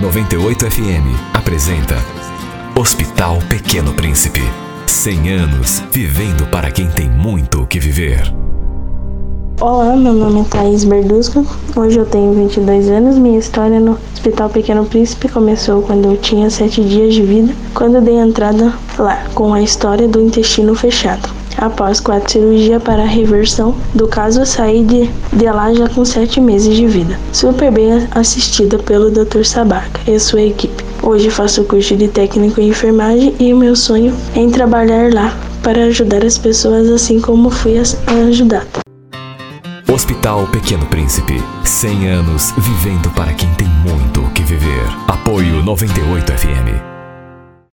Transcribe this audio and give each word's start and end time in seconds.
98 0.00 0.70
FM 0.70 1.34
apresenta 1.34 1.94
Hospital 2.74 3.38
Pequeno 3.50 3.92
Príncipe. 3.92 4.40
100 4.86 5.30
anos 5.30 5.82
vivendo 5.92 6.50
para 6.50 6.70
quem 6.70 6.88
tem 6.88 7.06
muito 7.06 7.60
o 7.60 7.66
que 7.66 7.78
viver. 7.78 8.22
Olá, 9.60 9.94
meu 9.94 10.14
nome 10.14 10.40
é 10.40 10.44
Thaís 10.44 10.84
Berdusco. 10.84 11.44
Hoje 11.76 11.98
eu 11.98 12.06
tenho 12.06 12.32
22 12.32 12.88
anos. 12.88 13.18
Minha 13.18 13.38
história 13.38 13.78
no 13.78 13.98
Hospital 14.14 14.48
Pequeno 14.48 14.86
Príncipe 14.86 15.28
começou 15.28 15.82
quando 15.82 16.06
eu 16.06 16.16
tinha 16.16 16.48
7 16.48 16.82
dias 16.82 17.12
de 17.12 17.22
vida, 17.22 17.54
quando 17.74 18.00
dei 18.00 18.16
entrada 18.16 18.72
lá, 18.98 19.26
com 19.34 19.52
a 19.52 19.60
história 19.60 20.08
do 20.08 20.22
intestino 20.22 20.74
fechado. 20.74 21.39
Após 21.60 22.00
quatro 22.00 22.32
cirurgias 22.32 22.82
para 22.82 23.04
reversão 23.04 23.74
do 23.94 24.08
caso, 24.08 24.46
saí 24.46 24.82
de, 24.82 25.10
de 25.30 25.44
lá 25.44 25.72
já 25.74 25.88
com 25.90 26.06
7 26.06 26.40
meses 26.40 26.74
de 26.74 26.86
vida. 26.86 27.18
Super 27.32 27.70
bem 27.70 28.08
assistida 28.12 28.78
pelo 28.78 29.10
Dr. 29.10 29.44
Sabaca 29.44 30.00
e 30.06 30.18
sua 30.18 30.40
equipe. 30.40 30.82
Hoje 31.02 31.28
faço 31.28 31.64
curso 31.64 31.94
de 31.96 32.08
técnico 32.08 32.60
em 32.62 32.68
enfermagem 32.68 33.34
e 33.38 33.52
o 33.52 33.58
meu 33.58 33.76
sonho 33.76 34.14
é 34.34 34.46
trabalhar 34.48 35.12
lá 35.12 35.36
para 35.62 35.84
ajudar 35.84 36.24
as 36.24 36.38
pessoas 36.38 36.88
assim 36.88 37.20
como 37.20 37.50
fui 37.50 37.76
ajudada. 37.78 38.80
Hospital 39.92 40.46
Pequeno 40.46 40.86
Príncipe. 40.86 41.42
100 41.62 42.08
anos 42.08 42.54
vivendo 42.56 43.10
para 43.10 43.34
quem 43.34 43.52
tem 43.54 43.68
muito 43.68 44.22
o 44.22 44.30
que 44.30 44.42
viver. 44.42 44.86
Apoio 45.06 45.62
98 45.62 46.32
FM. 46.32 46.99